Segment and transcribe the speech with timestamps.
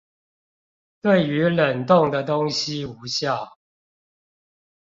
[1.01, 3.59] 對於冷凍的東西無效